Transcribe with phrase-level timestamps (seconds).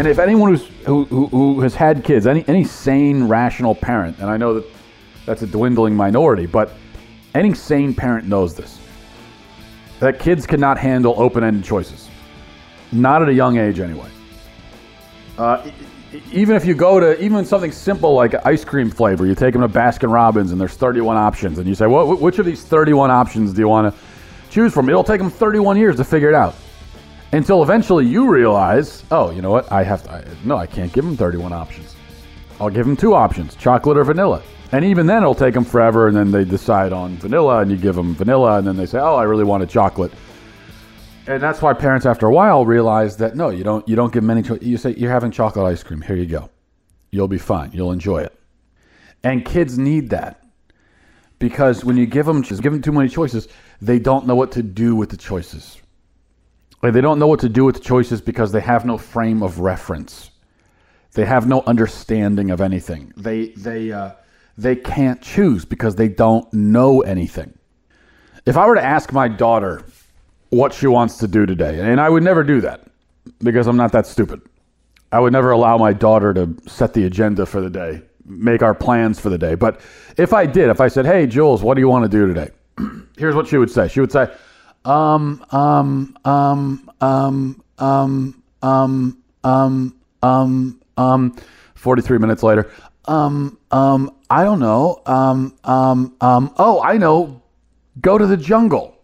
[0.00, 4.18] And if anyone who's, who, who, who has had kids, any, any sane, rational parent,
[4.18, 4.64] and I know that
[5.26, 6.72] that's a dwindling minority, but
[7.34, 8.78] any sane parent knows this
[9.98, 12.08] that kids cannot handle open ended choices.
[12.92, 14.08] Not at a young age, anyway.
[15.36, 15.70] Uh,
[16.32, 19.60] even if you go to even something simple like ice cream flavor, you take them
[19.60, 23.10] to Baskin Robbins and there's 31 options, and you say, well, which of these 31
[23.10, 24.00] options do you want to
[24.50, 24.88] choose from?
[24.88, 26.54] It'll take them 31 years to figure it out
[27.32, 29.70] until eventually you realize, oh, you know what?
[29.70, 30.10] I have to.
[30.10, 31.94] I, no, I can't give them 31 options.
[32.58, 34.42] I'll give them two options: chocolate or vanilla.
[34.72, 37.76] And even then, it'll take them forever, and then they decide on vanilla, and you
[37.76, 40.12] give them vanilla, and then they say, oh, I really wanted chocolate.
[41.26, 43.86] And that's why parents, after a while, realize that no, you don't.
[43.88, 44.42] You don't give them any.
[44.60, 46.00] You say you're having chocolate ice cream.
[46.00, 46.50] Here you go.
[47.10, 47.70] You'll be fine.
[47.72, 48.36] You'll enjoy it.
[49.22, 50.42] And kids need that
[51.38, 53.48] because when you give them give them too many choices,
[53.82, 55.80] they don't know what to do with the choices.
[56.82, 59.42] Like they don't know what to do with the choices because they have no frame
[59.42, 60.30] of reference.
[61.12, 63.12] They have no understanding of anything.
[63.16, 64.12] They they uh,
[64.56, 67.52] they can't choose because they don't know anything.
[68.46, 69.84] If I were to ask my daughter
[70.50, 72.86] what she wants to do today, and I would never do that
[73.42, 74.40] because I'm not that stupid.
[75.12, 78.74] I would never allow my daughter to set the agenda for the day, make our
[78.74, 79.56] plans for the day.
[79.56, 79.80] But
[80.16, 82.50] if I did, if I said, "Hey, Jules, what do you want to do today?"
[83.18, 83.88] Here's what she would say.
[83.88, 84.32] She would say,
[84.84, 91.36] um, um, um, um, um, um, um, um, um,
[91.74, 92.70] 43 minutes later,
[93.06, 97.42] um, um, I don't know, um, um, um, oh, I know,
[98.00, 98.96] go to the jungle.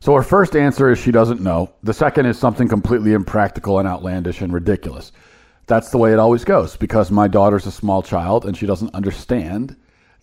[0.00, 1.72] So her first answer is she doesn't know.
[1.82, 5.10] The second is something completely impractical and outlandish and ridiculous.
[5.66, 8.94] That's the way it always goes because my daughter's a small child and she doesn't
[8.94, 9.76] understand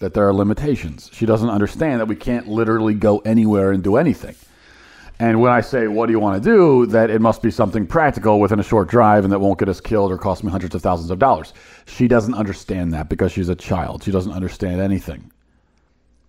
[0.03, 1.09] that there are limitations.
[1.13, 4.35] She doesn't understand that we can't literally go anywhere and do anything.
[5.17, 7.87] And when I say, what do you want to do, that it must be something
[7.87, 10.75] practical within a short drive and that won't get us killed or cost me hundreds
[10.75, 11.53] of thousands of dollars.
[11.85, 14.03] She doesn't understand that because she's a child.
[14.03, 15.31] She doesn't understand anything.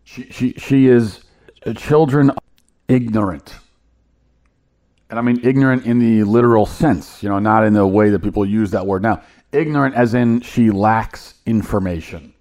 [0.04, 1.24] She, she, she is
[1.66, 2.30] uh, children
[2.86, 3.56] ignorant.
[5.10, 8.20] And I mean ignorant in the literal sense, you know, not in the way that
[8.20, 9.22] people use that word now.
[9.50, 12.33] Ignorant as in she lacks information.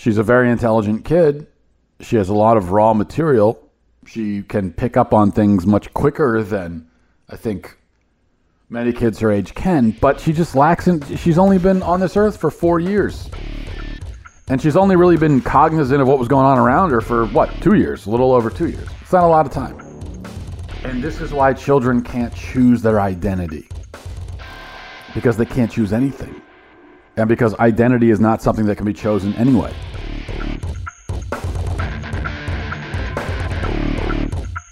[0.00, 1.46] She's a very intelligent kid.
[2.00, 3.62] She has a lot of raw material.
[4.06, 6.88] She can pick up on things much quicker than
[7.28, 7.76] I think
[8.70, 12.16] many kids her age can, but she just lacks in she's only been on this
[12.16, 13.28] earth for 4 years.
[14.48, 17.50] And she's only really been cognizant of what was going on around her for what,
[17.60, 18.88] 2 years, a little over 2 years.
[19.02, 19.78] It's not a lot of time.
[20.82, 23.68] And this is why children can't choose their identity.
[25.14, 26.40] Because they can't choose anything.
[27.18, 29.74] And because identity is not something that can be chosen anyway.